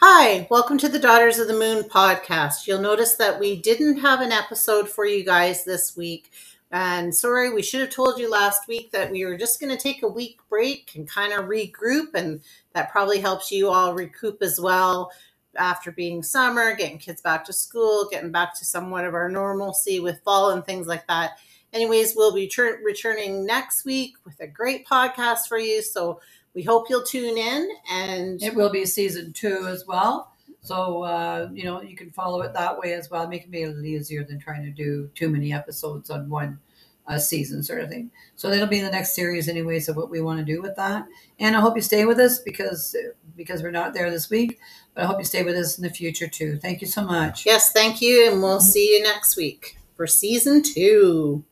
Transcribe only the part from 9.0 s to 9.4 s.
we were